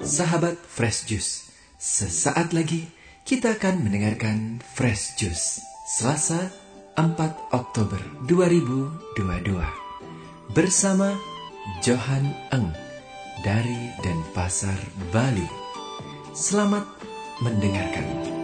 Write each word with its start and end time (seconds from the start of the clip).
Sahabat 0.00 0.56
Fresh 0.64 1.12
Juice, 1.12 1.52
sesaat 1.76 2.56
lagi 2.56 2.88
kita 3.28 3.60
akan 3.60 3.84
mendengarkan 3.84 4.64
Fresh 4.64 5.20
Juice 5.20 5.60
Selasa 5.84 6.48
4 6.96 7.52
Oktober 7.52 8.00
2022 8.24 10.56
bersama 10.56 11.12
Johan 11.84 12.32
Eng 12.48 12.72
dari 13.44 13.92
Denpasar, 14.00 14.80
Bali. 15.12 15.44
Selamat 16.32 16.88
mendengarkan. 17.44 18.41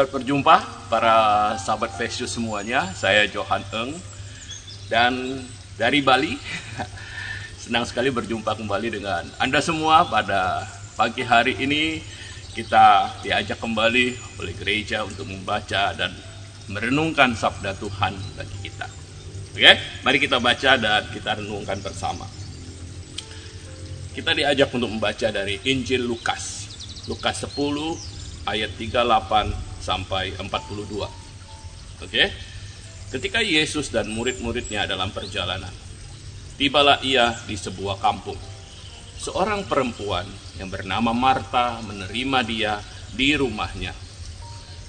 Selamat 0.00 0.16
berjumpa 0.16 0.56
para 0.88 1.16
sahabat 1.60 1.92
Festus 1.92 2.32
semuanya. 2.32 2.88
Saya 2.96 3.28
Johan 3.28 3.60
Eng 3.68 3.92
dan 4.88 5.44
dari 5.76 6.00
Bali. 6.00 6.40
Senang 7.68 7.84
sekali 7.84 8.08
berjumpa 8.08 8.56
kembali 8.56 8.96
dengan 8.96 9.28
Anda 9.36 9.60
semua 9.60 10.08
pada 10.08 10.64
pagi 10.96 11.20
hari 11.20 11.52
ini. 11.60 12.00
Kita 12.56 13.12
diajak 13.20 13.60
kembali 13.60 14.40
oleh 14.40 14.54
gereja 14.56 15.04
untuk 15.04 15.28
membaca 15.28 15.92
dan 15.92 16.16
merenungkan 16.72 17.36
sabda 17.36 17.76
Tuhan 17.76 18.16
bagi 18.40 18.56
kita. 18.72 18.88
Oke, 19.52 20.00
mari 20.00 20.16
kita 20.16 20.40
baca 20.40 20.80
dan 20.80 21.12
kita 21.12 21.44
renungkan 21.44 21.76
bersama. 21.84 22.24
Kita 24.16 24.32
diajak 24.32 24.72
untuk 24.72 24.88
membaca 24.88 25.28
dari 25.28 25.60
Injil 25.68 26.08
Lukas. 26.08 26.72
Lukas 27.04 27.44
10 27.44 28.48
ayat 28.48 28.72
38 28.80 29.69
sampai 29.80 30.36
42. 30.36 31.08
Oke. 32.04 32.24
Ketika 33.10 33.42
Yesus 33.42 33.90
dan 33.90 34.06
murid-muridnya 34.14 34.86
dalam 34.86 35.10
perjalanan, 35.10 35.74
tibalah 36.54 37.02
ia 37.02 37.34
di 37.42 37.58
sebuah 37.58 37.98
kampung. 37.98 38.38
Seorang 39.18 39.66
perempuan 39.66 40.24
yang 40.62 40.70
bernama 40.70 41.10
Marta 41.10 41.82
menerima 41.82 42.38
dia 42.46 42.72
di 43.10 43.34
rumahnya. 43.34 43.90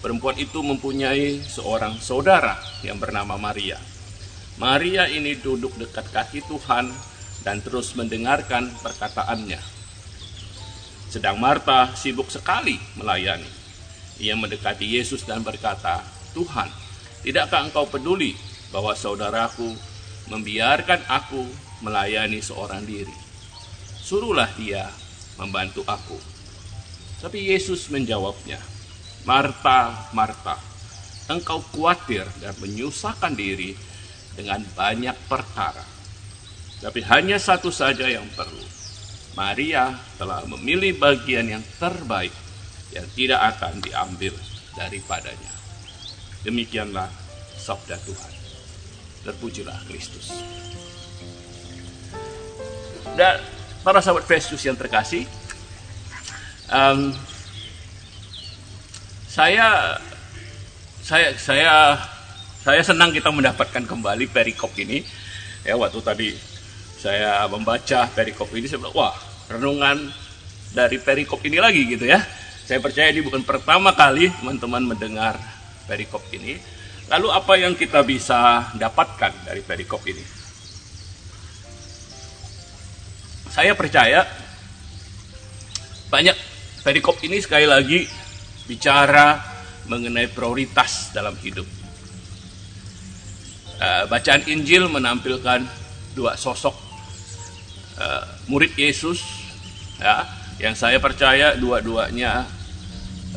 Perempuan 0.06 0.38
itu 0.38 0.62
mempunyai 0.62 1.42
seorang 1.42 1.98
saudara 1.98 2.62
yang 2.86 3.02
bernama 3.02 3.38
Maria. 3.42 3.82
Maria 4.62 5.10
ini 5.10 5.34
duduk 5.38 5.74
dekat 5.78 6.10
kaki 6.14 6.46
Tuhan 6.46 6.94
dan 7.42 7.62
terus 7.66 7.98
mendengarkan 7.98 8.70
perkataannya. 8.86 9.62
Sedang 11.10 11.42
Marta 11.42 11.92
sibuk 11.98 12.30
sekali 12.30 12.78
melayani. 12.96 13.61
Ia 14.22 14.38
mendekati 14.38 14.86
Yesus 14.86 15.26
dan 15.26 15.42
berkata, 15.42 16.06
Tuhan, 16.38 16.70
tidakkah 17.26 17.66
engkau 17.66 17.90
peduli 17.90 18.38
bahwa 18.70 18.94
saudaraku 18.94 19.74
membiarkan 20.30 21.02
aku 21.10 21.42
melayani 21.82 22.38
seorang 22.38 22.86
diri? 22.86 23.14
Suruhlah 23.98 24.54
dia 24.54 24.86
membantu 25.42 25.82
aku. 25.90 26.22
Tapi 27.18 27.50
Yesus 27.50 27.90
menjawabnya, 27.90 28.62
Marta, 29.26 30.10
Marta, 30.14 30.62
engkau 31.26 31.66
khawatir 31.74 32.26
dan 32.38 32.54
menyusahkan 32.62 33.34
diri 33.34 33.74
dengan 34.38 34.62
banyak 34.78 35.18
perkara. 35.26 35.86
Tapi 36.82 37.02
hanya 37.10 37.42
satu 37.42 37.74
saja 37.74 38.06
yang 38.06 38.26
perlu. 38.38 38.66
Maria 39.34 39.98
telah 40.18 40.46
memilih 40.46 40.98
bagian 40.98 41.48
yang 41.58 41.64
terbaik 41.82 42.34
yang 42.92 43.08
tidak 43.16 43.40
akan 43.56 43.80
diambil 43.80 44.36
daripadanya. 44.76 45.52
Demikianlah 46.44 47.08
sabda 47.56 47.96
Tuhan. 48.04 48.34
Terpujilah 49.22 49.78
Kristus. 49.86 50.34
Dan 53.14 53.38
para 53.86 54.02
sahabat 54.02 54.26
Festus 54.26 54.64
yang 54.66 54.74
terkasih, 54.74 55.28
um, 56.72 57.14
saya 59.30 60.00
saya 61.06 61.34
saya 61.38 61.98
saya 62.62 62.82
senang 62.82 63.14
kita 63.14 63.30
mendapatkan 63.30 63.84
kembali 63.86 64.26
perikop 64.32 64.74
ini. 64.82 65.06
Ya 65.62 65.78
waktu 65.78 66.02
tadi 66.02 66.30
saya 66.98 67.46
membaca 67.46 68.10
perikop 68.10 68.50
ini 68.58 68.66
saya 68.66 68.82
bilang 68.82 68.98
wah 68.98 69.16
renungan 69.50 70.10
dari 70.74 70.98
perikop 70.98 71.42
ini 71.46 71.62
lagi 71.62 71.86
gitu 71.86 72.10
ya 72.10 72.22
saya 72.72 72.80
percaya 72.80 73.12
ini 73.12 73.20
bukan 73.20 73.44
pertama 73.44 73.92
kali 73.92 74.32
teman-teman 74.32 74.96
mendengar 74.96 75.36
perikop 75.92 76.24
ini. 76.32 76.56
Lalu 77.12 77.28
apa 77.28 77.60
yang 77.60 77.76
kita 77.76 78.00
bisa 78.00 78.72
dapatkan 78.80 79.44
dari 79.44 79.60
perikop 79.60 80.00
ini? 80.08 80.24
Saya 83.52 83.76
percaya 83.76 84.24
banyak 86.08 86.32
perikop 86.80 87.20
ini 87.28 87.44
sekali 87.44 87.68
lagi 87.68 88.08
bicara 88.72 89.36
mengenai 89.92 90.32
prioritas 90.32 91.12
dalam 91.12 91.36
hidup. 91.44 91.68
Uh, 93.84 94.08
bacaan 94.08 94.48
Injil 94.48 94.88
menampilkan 94.88 95.68
dua 96.16 96.40
sosok 96.40 96.80
uh, 98.00 98.24
murid 98.48 98.72
Yesus 98.80 99.20
ya, 100.00 100.24
yang 100.64 100.80
saya 100.80 101.04
percaya 101.04 101.60
dua-duanya 101.60 102.61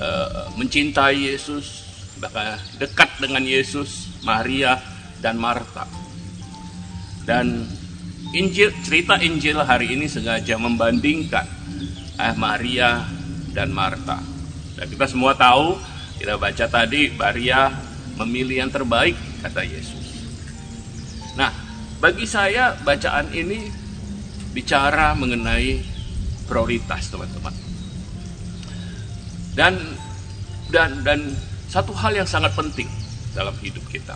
uh, 0.00 0.50
mencintai 0.56 1.30
Yesus, 1.30 1.84
bahkan 2.18 2.58
dekat 2.78 3.10
dengan 3.18 3.42
Yesus, 3.44 4.20
Maria 4.22 4.78
dan 5.20 5.38
Marta. 5.38 5.86
Dan 7.24 7.64
Injil 8.34 8.74
cerita 8.82 9.16
Injil 9.22 9.62
hari 9.62 9.94
ini 9.94 10.10
sengaja 10.10 10.58
membandingkan 10.58 11.46
eh, 12.18 12.34
Maria 12.34 13.06
dan 13.54 13.70
Marta. 13.70 14.18
Dan 14.74 14.90
kita 14.90 15.06
semua 15.06 15.38
tahu, 15.38 15.78
kita 16.18 16.34
baca 16.34 16.66
tadi 16.66 17.14
Maria 17.14 17.70
memilih 18.18 18.66
yang 18.66 18.70
terbaik 18.74 19.14
kata 19.40 19.62
Yesus. 19.62 20.26
Nah, 21.38 21.50
bagi 22.02 22.26
saya 22.26 22.74
bacaan 22.82 23.30
ini 23.30 23.70
bicara 24.50 25.14
mengenai 25.14 25.82
prioritas 26.46 27.10
teman-teman. 27.10 27.63
Dan 29.54 29.78
dan 30.68 31.06
dan 31.06 31.30
satu 31.70 31.94
hal 31.94 32.18
yang 32.18 32.28
sangat 32.28 32.54
penting 32.58 32.90
dalam 33.34 33.54
hidup 33.62 33.82
kita. 33.90 34.14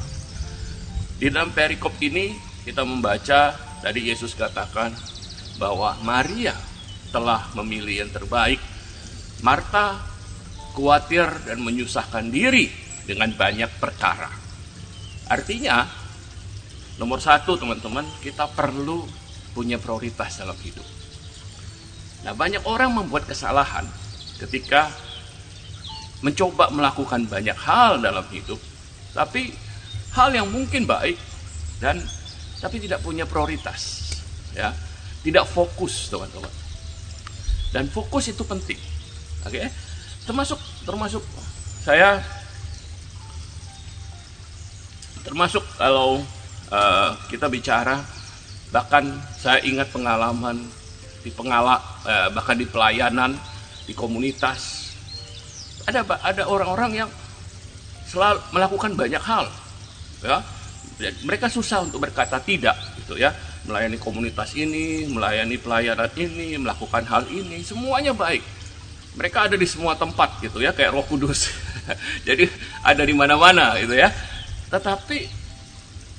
Di 1.18 1.30
dalam 1.30 1.50
perikop 1.50 1.94
ini 2.02 2.34
kita 2.62 2.82
membaca 2.86 3.54
tadi 3.82 4.10
Yesus 4.10 4.34
katakan 4.34 4.94
bahwa 5.58 5.98
Maria 6.06 6.54
telah 7.10 7.50
memilih 7.58 8.06
yang 8.06 8.12
terbaik. 8.12 8.60
Marta 9.42 9.98
khawatir 10.74 11.26
dan 11.46 11.62
menyusahkan 11.62 12.26
diri 12.30 12.70
dengan 13.06 13.30
banyak 13.34 13.70
perkara. 13.78 14.30
Artinya, 15.30 15.86
nomor 16.98 17.22
satu 17.22 17.54
teman-teman, 17.54 18.02
kita 18.22 18.50
perlu 18.50 19.06
punya 19.54 19.78
prioritas 19.78 20.38
dalam 20.42 20.58
hidup. 20.58 20.86
Nah, 22.26 22.34
banyak 22.34 22.62
orang 22.66 22.98
membuat 22.98 23.30
kesalahan 23.30 23.86
ketika 24.42 24.90
mencoba 26.24 26.70
melakukan 26.74 27.26
banyak 27.30 27.54
hal 27.54 28.02
dalam 28.02 28.26
hidup, 28.34 28.58
tapi 29.14 29.54
hal 30.14 30.34
yang 30.34 30.50
mungkin 30.50 30.88
baik 30.88 31.14
dan 31.78 32.02
tapi 32.58 32.82
tidak 32.82 32.98
punya 33.06 33.22
prioritas, 33.22 34.14
ya, 34.50 34.74
tidak 35.22 35.46
fokus 35.46 36.10
teman-teman. 36.10 36.50
Dan 37.70 37.86
fokus 37.86 38.32
itu 38.32 38.42
penting, 38.42 38.80
oke? 39.46 39.54
Okay? 39.54 39.70
Termasuk 40.26 40.58
termasuk 40.82 41.22
saya 41.84 42.18
termasuk 45.22 45.62
kalau 45.76 46.24
uh, 46.72 47.10
kita 47.28 47.46
bicara 47.52 48.00
bahkan 48.72 49.04
saya 49.36 49.60
ingat 49.64 49.88
pengalaman 49.92 50.60
di 51.24 51.30
pengala 51.32 51.80
uh, 52.04 52.28
bahkan 52.32 52.56
di 52.56 52.68
pelayanan 52.68 53.36
di 53.88 53.92
komunitas 53.96 54.77
ada 55.88 56.04
ada 56.20 56.42
orang-orang 56.44 57.04
yang 57.04 57.10
selalu 58.04 58.38
melakukan 58.52 58.92
banyak 58.92 59.22
hal 59.24 59.48
ya. 60.22 60.38
Mereka 60.98 61.46
susah 61.46 61.86
untuk 61.86 62.02
berkata 62.02 62.42
tidak 62.42 62.74
gitu 63.00 63.16
ya. 63.16 63.30
Melayani 63.64 63.96
komunitas 64.00 64.52
ini 64.58 65.06
melayani 65.06 65.56
pelayanan 65.56 66.10
ini 66.18 66.58
melakukan 66.58 67.06
hal 67.06 67.24
ini 67.32 67.62
semuanya 67.64 68.12
baik. 68.12 68.42
Mereka 69.18 69.50
ada 69.50 69.56
di 69.58 69.66
semua 69.66 69.98
tempat 69.98 70.38
gitu 70.42 70.62
ya 70.62 70.74
kayak 70.74 70.94
Roh 70.94 71.06
Kudus. 71.06 71.50
Jadi 72.28 72.50
ada 72.82 73.02
di 73.02 73.14
mana-mana 73.14 73.78
gitu 73.78 73.94
ya. 73.94 74.10
Tetapi 74.68 75.18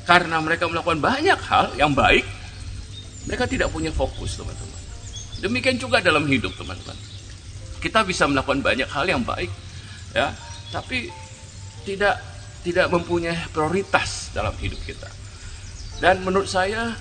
karena 0.08 0.42
mereka 0.42 0.66
melakukan 0.66 0.98
banyak 0.98 1.40
hal 1.46 1.76
yang 1.78 1.94
baik 1.94 2.26
mereka 3.30 3.46
tidak 3.46 3.70
punya 3.70 3.94
fokus 3.94 4.42
teman-teman. 4.42 4.82
Demikian 5.44 5.78
juga 5.78 6.02
dalam 6.02 6.26
hidup, 6.26 6.50
teman-teman. 6.58 6.98
Kita 7.80 8.04
bisa 8.04 8.28
melakukan 8.28 8.60
banyak 8.60 8.90
hal 8.92 9.06
yang 9.08 9.24
baik, 9.24 9.52
ya, 10.12 10.36
tapi 10.72 11.08
tidak 11.88 12.20
tidak 12.60 12.92
mempunyai 12.92 13.40
prioritas 13.56 14.36
dalam 14.36 14.52
hidup 14.60 14.80
kita. 14.84 15.08
Dan 16.04 16.24
menurut 16.24 16.48
saya 16.48 16.96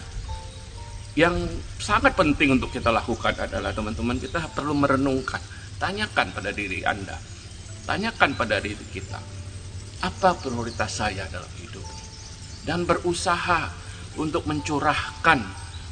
yang 1.19 1.35
sangat 1.83 2.15
penting 2.15 2.55
untuk 2.55 2.71
kita 2.71 2.95
lakukan 2.95 3.35
adalah 3.35 3.75
teman-teman 3.75 4.23
kita 4.23 4.39
perlu 4.55 4.75
merenungkan, 4.75 5.43
tanyakan 5.83 6.31
pada 6.31 6.55
diri 6.55 6.87
Anda, 6.87 7.19
tanyakan 7.87 8.39
pada 8.39 8.63
diri 8.63 8.87
kita, 8.95 9.19
apa 10.07 10.39
prioritas 10.39 10.95
saya 10.95 11.27
dalam 11.27 11.51
hidup? 11.59 11.83
Dan 12.63 12.87
berusaha 12.87 13.71
untuk 14.15 14.47
mencurahkan 14.47 15.43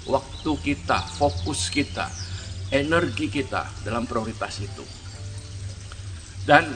waktu 0.06 0.52
kita, 0.62 0.98
fokus 1.18 1.74
kita, 1.74 2.06
energi 2.70 3.30
kita 3.30 3.66
dalam 3.86 4.06
prioritas 4.06 4.58
itu. 4.58 4.84
Dan 6.46 6.66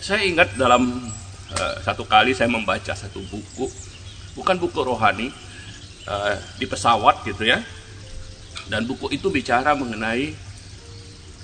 saya 0.00 0.24
ingat 0.24 0.56
dalam 0.56 0.88
uh, 1.52 1.76
satu 1.84 2.08
kali 2.08 2.32
saya 2.32 2.48
membaca 2.48 2.92
satu 2.96 3.20
buku, 3.28 3.68
bukan 4.34 4.56
buku 4.56 4.80
rohani, 4.80 5.28
uh, 6.08 6.34
di 6.56 6.66
pesawat 6.66 7.22
gitu 7.28 7.44
ya. 7.46 7.60
Dan 8.68 8.88
buku 8.88 9.12
itu 9.12 9.28
bicara 9.28 9.76
mengenai 9.76 10.32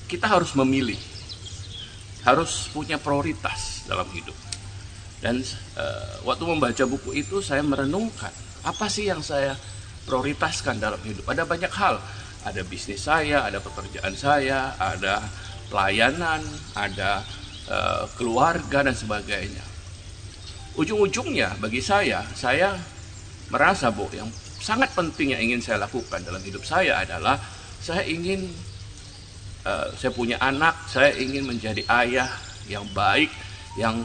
kita 0.08 0.24
harus 0.24 0.56
memilih, 0.56 0.96
harus 2.24 2.72
punya 2.72 2.96
prioritas 2.96 3.84
dalam 3.84 4.08
hidup. 4.16 4.34
Dan 5.20 5.42
uh, 5.76 6.24
waktu 6.24 6.44
membaca 6.48 6.84
buku 6.88 7.12
itu 7.20 7.44
saya 7.44 7.60
merenungkan 7.60 8.32
apa 8.64 8.86
sih 8.88 9.10
yang 9.10 9.20
saya 9.20 9.52
prioritaskan 10.08 10.80
dalam 10.80 10.98
hidup. 11.04 11.28
Ada 11.28 11.44
banyak 11.44 11.72
hal, 11.74 12.00
ada 12.48 12.64
bisnis 12.64 13.04
saya, 13.04 13.44
ada 13.44 13.60
pekerjaan 13.60 14.16
saya, 14.16 14.72
ada 14.80 15.20
pelayanan, 15.68 16.40
ada 16.72 17.20
uh, 17.68 18.04
keluarga 18.16 18.82
dan 18.82 18.96
sebagainya. 18.96 19.64
Ujung-ujungnya 20.80 21.60
bagi 21.60 21.84
saya, 21.84 22.24
saya 22.32 22.72
merasa 23.52 23.92
bu 23.92 24.08
yang 24.14 24.28
sangat 24.58 24.92
penting 24.96 25.36
yang 25.36 25.42
ingin 25.44 25.60
saya 25.60 25.84
lakukan 25.84 26.20
dalam 26.24 26.40
hidup 26.44 26.64
saya 26.64 27.00
adalah 27.04 27.38
saya 27.78 28.02
ingin 28.04 28.48
uh, 29.68 29.88
saya 29.94 30.10
punya 30.14 30.40
anak, 30.40 30.74
saya 30.88 31.14
ingin 31.14 31.46
menjadi 31.46 31.84
ayah 32.04 32.28
yang 32.68 32.84
baik, 32.92 33.30
yang 33.76 34.02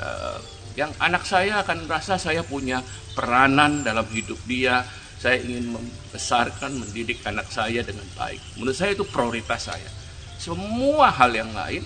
uh, 0.00 0.38
yang 0.74 0.90
anak 0.98 1.22
saya 1.22 1.62
akan 1.62 1.86
merasa 1.86 2.18
saya 2.18 2.42
punya 2.42 2.82
peranan 3.14 3.86
dalam 3.86 4.06
hidup 4.10 4.38
dia. 4.44 4.82
Saya 5.18 5.40
ingin 5.40 5.72
membesarkan, 5.72 6.76
mendidik 6.76 7.24
anak 7.24 7.48
saya 7.48 7.80
dengan 7.80 8.04
baik. 8.18 8.40
Menurut 8.60 8.76
saya 8.76 8.92
itu 8.92 9.04
prioritas 9.08 9.72
saya. 9.72 9.88
Semua 10.36 11.08
hal 11.08 11.32
yang 11.32 11.50
lain 11.54 11.80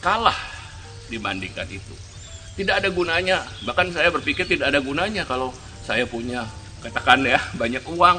kalah 0.00 0.36
dibandingkan 1.12 1.66
itu. 1.68 1.94
Tidak 2.56 2.72
ada 2.72 2.88
gunanya. 2.88 3.44
Bahkan 3.68 3.92
saya 3.92 4.08
berpikir 4.08 4.48
tidak 4.48 4.72
ada 4.72 4.80
gunanya 4.80 5.28
kalau 5.28 5.52
saya 5.84 6.08
punya 6.08 6.48
katakan 6.80 7.26
ya 7.26 7.36
banyak 7.60 7.84
uang, 7.84 8.16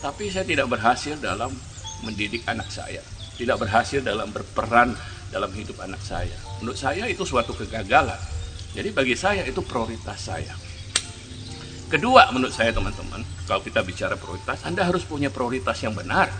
tapi 0.00 0.32
saya 0.32 0.48
tidak 0.48 0.72
berhasil 0.72 1.18
dalam 1.20 1.52
mendidik 2.00 2.44
anak 2.48 2.68
saya. 2.72 3.04
Tidak 3.34 3.58
berhasil 3.58 4.00
dalam 4.00 4.30
berperan 4.30 4.94
dalam 5.34 5.50
hidup 5.50 5.82
anak 5.82 5.98
saya. 6.00 6.38
Menurut 6.62 6.78
saya 6.78 7.10
itu 7.10 7.26
suatu 7.26 7.50
kegagalan. 7.50 8.18
Jadi 8.74 8.90
bagi 8.94 9.18
saya 9.18 9.42
itu 9.42 9.62
prioritas 9.62 10.18
saya. 10.30 10.54
Kedua 11.84 12.32
menurut 12.32 12.54
saya 12.54 12.72
teman-teman, 12.72 13.20
kalau 13.44 13.60
kita 13.60 13.84
bicara 13.84 14.16
prioritas, 14.16 14.64
Anda 14.64 14.88
harus 14.88 15.04
punya 15.04 15.28
prioritas 15.28 15.76
yang 15.84 15.92
benar. 15.92 16.32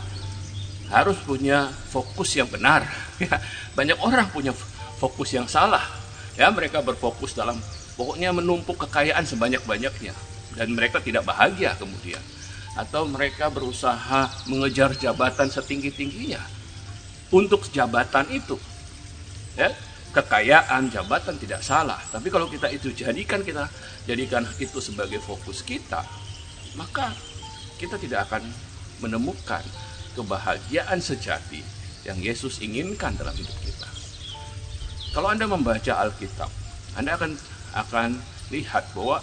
Harus 0.89 1.21
punya 1.21 1.69
fokus 1.69 2.33
yang 2.37 2.49
benar. 2.49 2.85
Ya, 3.23 3.39
banyak 3.79 3.95
orang 4.03 4.27
punya 4.35 4.51
fokus 4.99 5.31
yang 5.39 5.47
salah. 5.47 5.87
Ya, 6.35 6.51
mereka 6.51 6.83
berfokus 6.83 7.31
dalam 7.31 7.55
pokoknya 7.95 8.35
menumpuk 8.35 8.75
kekayaan 8.83 9.23
sebanyak-banyaknya 9.23 10.11
dan 10.59 10.69
mereka 10.75 10.99
tidak 10.99 11.23
bahagia 11.23 11.79
kemudian. 11.79 12.19
Atau 12.75 13.07
mereka 13.07 13.55
berusaha 13.55 14.27
mengejar 14.51 14.99
jabatan 14.99 15.47
setinggi-tingginya. 15.47 16.43
Untuk 17.31 17.71
jabatan 17.71 18.27
itu, 18.35 18.59
ya, 19.55 19.71
kekayaan, 20.15 20.89
jabatan 20.95 21.35
tidak 21.37 21.61
salah. 21.61 21.99
Tapi 22.09 22.31
kalau 22.31 22.47
kita 22.47 22.71
itu 22.71 22.95
jadikan 22.95 23.43
kita 23.43 23.67
jadikan 24.07 24.47
itu 24.63 24.79
sebagai 24.79 25.19
fokus 25.19 25.67
kita, 25.67 26.07
maka 26.79 27.11
kita 27.83 27.99
tidak 27.99 28.31
akan 28.31 28.47
menemukan 29.03 29.61
kebahagiaan 30.15 31.03
sejati 31.03 31.61
yang 32.07 32.17
Yesus 32.23 32.63
inginkan 32.63 33.19
dalam 33.19 33.35
hidup 33.35 33.59
kita. 33.67 33.91
Kalau 35.11 35.35
Anda 35.35 35.51
membaca 35.51 35.99
Alkitab, 35.99 36.51
Anda 36.95 37.19
akan 37.19 37.35
akan 37.75 38.09
lihat 38.55 38.95
bahwa 38.95 39.19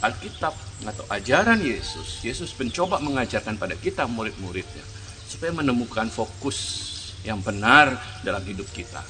Alkitab 0.00 0.56
atau 0.88 1.04
ajaran 1.12 1.60
Yesus, 1.60 2.24
Yesus 2.24 2.56
mencoba 2.56 3.00
mengajarkan 3.00 3.60
pada 3.60 3.76
kita 3.76 4.08
murid-muridnya 4.08 4.84
supaya 5.28 5.52
menemukan 5.52 6.08
fokus 6.08 6.92
yang 7.24 7.40
benar 7.40 7.96
dalam 8.20 8.44
hidup 8.44 8.68
kita 8.72 9.00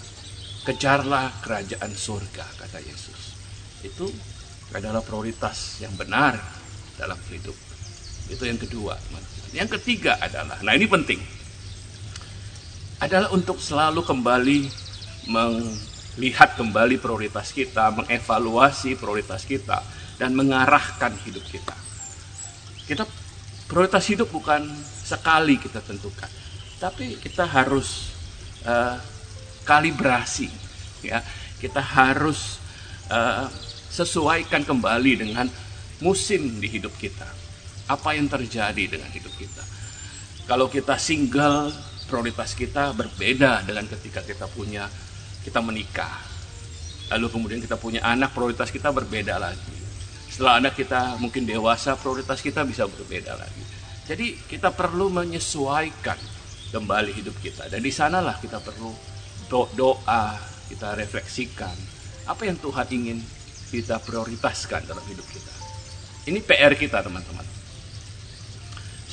kejarlah 0.65 1.45
kerajaan 1.45 1.93
surga 1.93 2.45
kata 2.59 2.81
Yesus. 2.81 3.37
Itu 3.85 4.09
adalah 4.73 5.05
prioritas 5.05 5.79
yang 5.85 5.93
benar 5.95 6.41
dalam 6.97 7.21
hidup. 7.31 7.55
Itu 8.33 8.49
yang 8.49 8.57
kedua 8.57 8.97
yang 9.55 9.71
ketiga 9.71 10.19
adalah 10.19 10.59
nah 10.67 10.75
ini 10.75 10.91
penting 10.91 11.23
adalah 12.99 13.31
untuk 13.31 13.63
selalu 13.63 14.03
kembali 14.03 14.61
melihat 15.31 16.59
kembali 16.59 16.99
prioritas 16.99 17.55
kita 17.55 17.95
mengevaluasi 17.95 18.99
prioritas 18.99 19.47
kita 19.47 19.79
dan 20.19 20.35
mengarahkan 20.35 21.15
hidup 21.23 21.43
kita. 21.47 21.75
Kita 22.85 23.07
prioritas 23.71 24.05
hidup 24.11 24.29
bukan 24.29 24.67
sekali 25.07 25.57
kita 25.57 25.81
tentukan 25.81 26.29
tapi 26.83 27.17
kita 27.23 27.47
harus 27.47 28.13
uh, 28.67 28.99
kalibrasi 29.65 30.49
ya. 31.03 31.25
Kita 31.59 31.81
harus 31.81 32.61
uh, 33.09 33.49
sesuaikan 33.89 34.63
kembali 34.69 35.13
dengan 35.25 35.49
musim 36.05 36.61
di 36.61 36.69
hidup 36.69 36.93
kita. 37.01 37.27
Apa 37.89 38.17
yang 38.17 38.29
terjadi 38.29 38.85
dengan 38.85 39.09
hidup 39.13 39.33
kita? 39.37 39.65
Kalau 40.45 40.69
kita 40.69 41.01
single 41.01 41.73
prioritas 42.05 42.53
kita 42.53 42.93
berbeda 42.93 43.65
dengan 43.65 43.89
ketika 43.89 44.21
kita 44.21 44.45
punya 44.53 44.89
kita 45.41 45.61
menikah. 45.65 46.21
Lalu 47.13 47.27
kemudian 47.33 47.61
kita 47.61 47.77
punya 47.77 48.01
anak 48.05 48.33
prioritas 48.33 48.73
kita 48.73 48.93
berbeda 48.93 49.37
lagi. 49.37 49.77
Setelah 50.29 50.61
anak 50.61 50.75
kita 50.75 51.21
mungkin 51.21 51.45
dewasa 51.45 51.97
prioritas 51.97 52.41
kita 52.41 52.65
bisa 52.65 52.89
berbeda 52.89 53.37
lagi. 53.37 53.63
Jadi 54.05 54.37
kita 54.49 54.73
perlu 54.73 55.09
menyesuaikan 55.13 56.17
kembali 56.73 57.13
hidup 57.15 57.37
kita. 57.41 57.69
Dan 57.73 57.81
di 57.81 57.93
sanalah 57.93 58.37
kita 58.41 58.61
perlu 58.61 59.14
doa, 59.51 60.39
kita 60.69 60.97
refleksikan 60.97 61.75
apa 62.25 62.43
yang 62.49 62.57
Tuhan 62.57 62.89
ingin 62.89 63.19
kita 63.69 64.01
prioritaskan 64.01 64.89
dalam 64.89 65.05
hidup 65.11 65.27
kita. 65.29 65.53
Ini 66.25 66.41
PR 66.41 66.73
kita 66.73 67.05
teman-teman. 67.05 67.45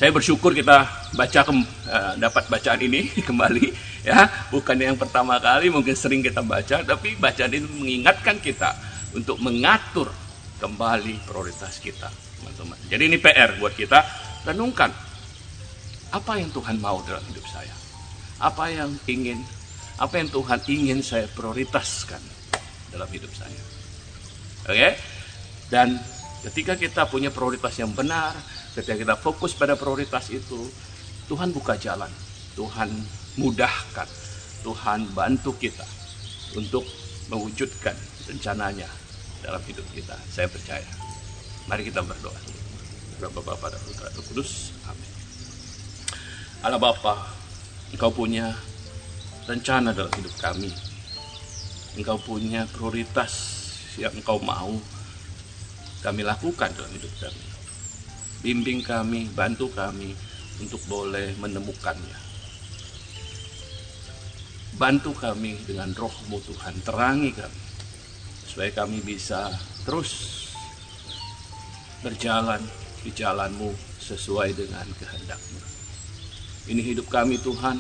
Saya 0.02 0.10
bersyukur 0.10 0.56
kita 0.56 0.90
baca 1.14 1.42
uh, 1.46 2.14
dapat 2.18 2.50
bacaan 2.50 2.82
ini 2.82 3.12
kembali 3.28 3.66
ya, 4.02 4.50
bukan 4.50 4.78
yang 4.80 4.98
pertama 4.98 5.38
kali 5.38 5.70
mungkin 5.70 5.94
sering 5.94 6.26
kita 6.26 6.42
baca, 6.42 6.82
tapi 6.82 7.14
bacaan 7.20 7.52
ini 7.54 7.68
mengingatkan 7.70 8.42
kita 8.42 8.74
untuk 9.14 9.38
mengatur 9.44 10.10
kembali 10.58 11.22
prioritas 11.28 11.78
kita, 11.78 12.10
teman-teman. 12.42 12.78
Jadi 12.90 13.04
ini 13.14 13.18
PR 13.22 13.60
buat 13.62 13.78
kita 13.78 14.02
renungkan 14.48 14.90
apa 16.12 16.32
yang 16.40 16.50
Tuhan 16.50 16.82
mau 16.82 17.04
dalam 17.06 17.22
hidup 17.30 17.46
saya. 17.46 17.76
Apa 18.42 18.74
yang 18.74 18.90
ingin 19.06 19.38
apa 20.02 20.18
yang 20.18 20.34
Tuhan 20.34 20.60
ingin 20.66 21.00
saya 21.06 21.30
prioritaskan 21.30 22.22
dalam 22.90 23.06
hidup 23.14 23.30
saya. 23.38 23.62
Oke? 24.66 24.74
Okay? 24.74 24.92
Dan 25.70 25.94
ketika 26.50 26.74
kita 26.74 27.06
punya 27.06 27.30
prioritas 27.30 27.78
yang 27.78 27.94
benar, 27.94 28.34
ketika 28.74 28.98
kita 28.98 29.16
fokus 29.22 29.54
pada 29.54 29.78
prioritas 29.78 30.34
itu, 30.34 30.58
Tuhan 31.30 31.54
buka 31.54 31.78
jalan, 31.78 32.10
Tuhan 32.58 32.90
mudahkan, 33.38 34.10
Tuhan 34.66 35.06
bantu 35.14 35.54
kita 35.62 35.86
untuk 36.58 36.84
mewujudkan 37.30 37.96
rencananya 38.26 38.90
dalam 39.46 39.62
hidup 39.70 39.86
kita. 39.94 40.18
Saya 40.34 40.50
percaya. 40.50 40.84
Mari 41.70 41.88
kita 41.88 42.02
berdoa. 42.02 42.36
Bapak 43.22 43.54
Bapak 43.54 43.70
dan 43.70 43.82
Putra 43.86 44.10
Kudus. 44.18 44.74
Amin. 44.90 45.12
Allah 46.66 46.82
Bapa, 46.82 47.30
Engkau 47.94 48.10
punya 48.10 48.50
rencana 49.46 49.94
dalam 49.96 50.12
hidup 50.18 50.36
kami. 50.42 50.70
Engkau 51.98 52.18
punya 52.22 52.66
prioritas 52.70 53.34
yang 54.00 54.14
engkau 54.16 54.40
mau 54.42 54.72
kami 56.02 56.22
lakukan 56.26 56.72
dalam 56.74 56.92
hidup 56.98 57.14
kami. 57.22 57.46
Bimbing 58.42 58.82
kami, 58.82 59.30
bantu 59.38 59.70
kami 59.70 60.18
untuk 60.58 60.82
boleh 60.90 61.38
menemukannya. 61.38 62.32
bantu 64.82 65.14
kami 65.14 65.62
dengan 65.70 65.94
rohmu 65.94 66.42
Tuhan, 66.42 66.74
terangi 66.82 67.30
kami. 67.38 67.62
Supaya 68.50 68.72
kami 68.74 68.98
bisa 69.06 69.46
terus 69.86 70.42
berjalan 72.02 72.58
di 73.06 73.14
jalanmu 73.14 73.70
sesuai 74.02 74.58
dengan 74.58 74.90
kehendakmu. 74.98 75.62
Ini 76.74 76.82
hidup 76.82 77.14
kami 77.14 77.38
Tuhan, 77.38 77.78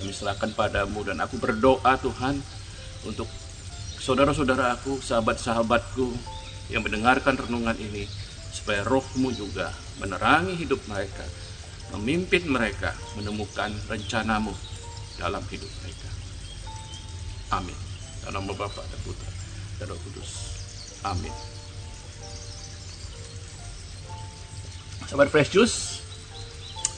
kami 0.00 0.16
serahkan 0.16 0.56
padamu 0.56 1.04
dan 1.04 1.20
aku 1.20 1.36
berdoa 1.36 2.00
Tuhan 2.00 2.40
untuk 3.04 3.28
saudara-saudara 4.00 4.72
aku, 4.72 4.96
sahabat-sahabatku 4.96 6.08
yang 6.72 6.80
mendengarkan 6.80 7.36
renungan 7.36 7.76
ini 7.76 8.08
supaya 8.50 8.80
rohmu 8.88 9.28
juga 9.36 9.68
menerangi 10.00 10.56
hidup 10.56 10.80
mereka, 10.88 11.22
memimpin 11.92 12.48
mereka 12.48 12.96
menemukan 13.20 13.68
rencanamu 13.92 14.56
dalam 15.20 15.44
hidup 15.52 15.68
mereka. 15.84 16.08
Amin. 17.52 17.76
Dalam 18.24 18.48
nama 18.48 18.56
Bapa 18.56 18.80
dan 18.80 19.00
Putra 19.04 19.30
dan 19.76 19.92
Roh 19.92 20.00
Kudus. 20.00 20.30
Amin. 21.04 21.32
Sahabat 25.04 25.28
Fresh 25.28 25.52
Juice, 25.52 26.00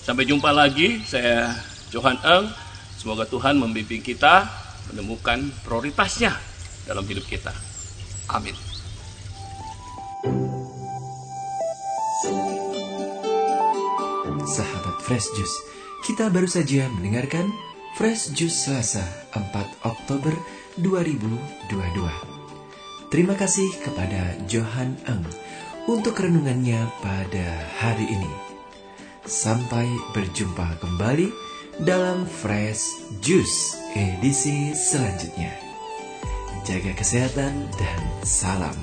sampai 0.07 0.23
jumpa 0.29 0.55
lagi. 0.55 1.03
Saya 1.03 1.51
Johan 1.91 2.21
Eng. 2.23 2.62
Semoga 3.03 3.27
Tuhan 3.27 3.59
membimbing 3.59 3.99
kita 3.99 4.47
menemukan 4.95 5.51
prioritasnya 5.67 6.39
dalam 6.87 7.03
hidup 7.03 7.27
kita. 7.27 7.51
Amin. 8.31 8.55
Sahabat 14.47 15.03
Fresh 15.03 15.35
Juice, 15.35 15.57
kita 16.07 16.31
baru 16.31 16.47
saja 16.47 16.87
mendengarkan 16.95 17.51
Fresh 17.99 18.39
Juice 18.39 18.71
Selasa 18.71 19.03
4 19.35 19.51
Oktober 19.83 20.31
2022. 20.79 22.07
Terima 23.11 23.35
kasih 23.35 23.67
kepada 23.83 24.39
Johan 24.47 24.95
Eng 25.11 25.27
untuk 25.91 26.23
renungannya 26.23 26.87
pada 27.03 27.67
hari 27.83 28.07
ini. 28.07 28.31
Sampai 29.27 29.91
berjumpa 30.15 30.79
kembali 30.79 31.52
dalam 31.81 32.29
Fresh 32.29 33.17
Juice 33.25 33.81
edisi 33.97 34.77
selanjutnya. 34.77 35.53
Jaga 36.69 36.93
kesehatan 36.93 37.71
dan 37.81 38.01
salam 38.21 38.77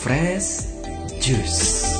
Fresh 0.00 0.80
Juice. 1.20 1.97